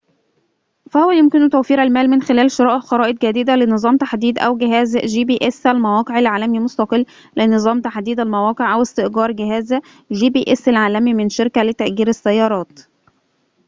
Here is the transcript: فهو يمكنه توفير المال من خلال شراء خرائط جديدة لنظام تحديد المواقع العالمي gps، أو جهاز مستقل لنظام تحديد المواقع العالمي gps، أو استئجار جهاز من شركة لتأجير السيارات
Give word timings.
فهو 0.91 1.11
يمكنه 1.11 1.49
توفير 1.49 1.81
المال 1.83 2.09
من 2.09 2.21
خلال 2.21 2.51
شراء 2.51 2.79
خرائط 2.79 3.21
جديدة 3.21 3.55
لنظام 3.55 3.97
تحديد 3.97 4.39
المواقع 4.41 4.59
العالمي 6.19 6.57
gps، 6.57 6.59
أو 6.59 6.63
جهاز 6.63 6.63
مستقل 6.63 7.05
لنظام 7.37 7.81
تحديد 7.81 8.19
المواقع 8.19 8.65
العالمي 8.65 8.75
gps، 8.77 8.77
أو 8.77 8.81
استئجار 8.81 9.31
جهاز 9.31 9.73
من 10.97 11.29
شركة 11.29 11.63
لتأجير 11.63 12.07
السيارات 12.07 12.79